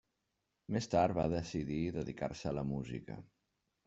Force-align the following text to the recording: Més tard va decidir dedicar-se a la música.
Més 0.77 0.87
tard 0.93 1.17
va 1.17 1.25
decidir 1.33 1.77
dedicar-se 1.97 2.49
a 2.53 2.55
la 2.61 2.65
música. 2.71 3.19